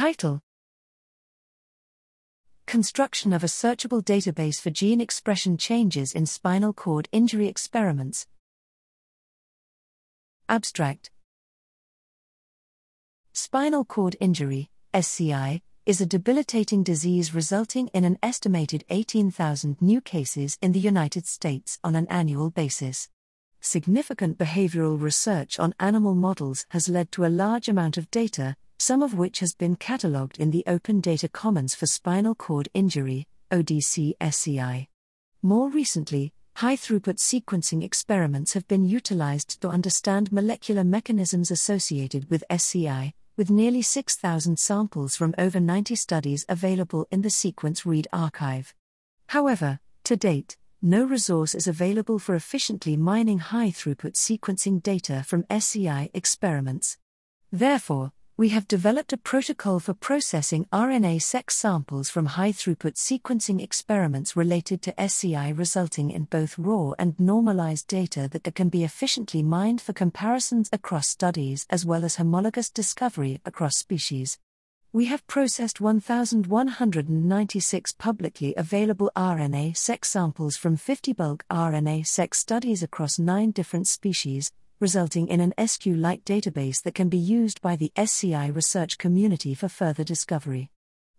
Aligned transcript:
Title 0.00 0.40
Construction 2.66 3.34
of 3.34 3.44
a 3.44 3.48
searchable 3.48 4.02
database 4.02 4.58
for 4.58 4.70
gene 4.70 4.98
expression 4.98 5.58
changes 5.58 6.14
in 6.14 6.24
spinal 6.24 6.72
cord 6.72 7.06
injury 7.12 7.48
experiments. 7.48 8.26
Abstract 10.48 11.10
Spinal 13.34 13.84
cord 13.84 14.16
injury, 14.20 14.70
SCI, 14.94 15.60
is 15.84 16.00
a 16.00 16.06
debilitating 16.06 16.82
disease 16.82 17.34
resulting 17.34 17.88
in 17.88 18.04
an 18.04 18.16
estimated 18.22 18.84
18,000 18.88 19.82
new 19.82 20.00
cases 20.00 20.56
in 20.62 20.72
the 20.72 20.80
United 20.80 21.26
States 21.26 21.78
on 21.84 21.94
an 21.94 22.06
annual 22.08 22.48
basis. 22.48 23.10
Significant 23.60 24.38
behavioral 24.38 24.98
research 24.98 25.58
on 25.58 25.74
animal 25.78 26.14
models 26.14 26.64
has 26.70 26.88
led 26.88 27.12
to 27.12 27.26
a 27.26 27.36
large 27.44 27.68
amount 27.68 27.98
of 27.98 28.10
data, 28.10 28.56
some 28.80 29.02
of 29.02 29.12
which 29.12 29.40
has 29.40 29.52
been 29.52 29.76
catalogued 29.76 30.38
in 30.38 30.50
the 30.52 30.64
Open 30.66 31.02
Data 31.02 31.28
Commons 31.28 31.74
for 31.74 31.84
Spinal 31.84 32.34
Cord 32.34 32.70
Injury, 32.72 33.26
ODC 33.50 34.14
SCI. 34.22 34.88
More 35.42 35.68
recently, 35.68 36.32
high 36.56 36.76
throughput 36.76 37.18
sequencing 37.18 37.84
experiments 37.84 38.54
have 38.54 38.66
been 38.68 38.86
utilized 38.86 39.60
to 39.60 39.68
understand 39.68 40.32
molecular 40.32 40.82
mechanisms 40.82 41.50
associated 41.50 42.30
with 42.30 42.42
SCI, 42.48 43.12
with 43.36 43.50
nearly 43.50 43.82
6,000 43.82 44.58
samples 44.58 45.14
from 45.14 45.34
over 45.36 45.60
90 45.60 45.94
studies 45.94 46.46
available 46.48 47.06
in 47.10 47.20
the 47.20 47.28
Sequence 47.28 47.84
Read 47.84 48.08
archive. 48.14 48.74
However, 49.26 49.78
to 50.04 50.16
date, 50.16 50.56
no 50.80 51.04
resource 51.04 51.54
is 51.54 51.66
available 51.66 52.18
for 52.18 52.34
efficiently 52.34 52.96
mining 52.96 53.40
high 53.40 53.72
throughput 53.72 54.14
sequencing 54.14 54.82
data 54.82 55.22
from 55.26 55.44
SCI 55.50 56.08
experiments. 56.14 56.96
Therefore, 57.52 58.12
we 58.40 58.48
have 58.48 58.66
developed 58.66 59.12
a 59.12 59.18
protocol 59.18 59.78
for 59.78 59.92
processing 59.92 60.64
RNA-seq 60.72 61.50
samples 61.50 62.08
from 62.08 62.24
high-throughput 62.24 62.94
sequencing 62.94 63.62
experiments 63.62 64.34
related 64.34 64.80
to 64.80 64.98
SCI 64.98 65.50
resulting 65.50 66.10
in 66.10 66.24
both 66.24 66.58
raw 66.58 66.92
and 66.98 67.20
normalized 67.20 67.86
data 67.86 68.30
that 68.32 68.54
can 68.54 68.70
be 68.70 68.82
efficiently 68.82 69.42
mined 69.42 69.82
for 69.82 69.92
comparisons 69.92 70.70
across 70.72 71.06
studies 71.06 71.66
as 71.68 71.84
well 71.84 72.02
as 72.02 72.16
homologous 72.16 72.70
discovery 72.70 73.42
across 73.44 73.76
species. 73.76 74.38
We 74.90 75.04
have 75.04 75.26
processed 75.26 75.82
1,196 75.82 77.92
publicly 77.92 78.54
available 78.56 79.10
RNA-seq 79.14 80.02
samples 80.02 80.56
from 80.56 80.78
50 80.78 81.12
bulk 81.12 81.44
RNA-seq 81.50 82.34
studies 82.34 82.82
across 82.82 83.18
nine 83.18 83.50
different 83.50 83.86
species, 83.86 84.50
resulting 84.80 85.28
in 85.28 85.40
an 85.40 85.52
SQLite 85.58 86.24
database 86.24 86.82
that 86.82 86.94
can 86.94 87.10
be 87.10 87.18
used 87.18 87.60
by 87.60 87.76
the 87.76 87.92
SCI 87.96 88.48
research 88.48 88.96
community 88.96 89.54
for 89.54 89.68
further 89.68 90.02
discovery. 90.02 90.70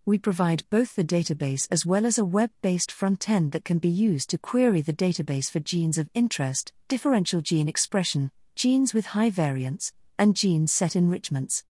We 0.04 0.18
provide 0.18 0.64
both 0.68 0.96
the 0.96 1.04
database 1.04 1.68
as 1.70 1.86
well 1.86 2.04
as 2.04 2.18
a 2.18 2.24
web 2.24 2.50
based 2.60 2.90
front 2.90 3.30
end 3.30 3.52
that 3.52 3.64
can 3.64 3.78
be 3.78 3.88
used 3.88 4.30
to 4.30 4.38
query 4.38 4.80
the 4.80 4.92
database 4.92 5.48
for 5.48 5.60
genes 5.60 5.96
of 5.96 6.10
interest, 6.12 6.72
differential 6.88 7.40
gene 7.40 7.68
expression, 7.68 8.32
genes 8.56 8.92
with 8.92 9.06
high 9.06 9.30
variance, 9.30 9.92
and 10.18 10.34
gene 10.34 10.66
set 10.66 10.96
enrichments. 10.96 11.62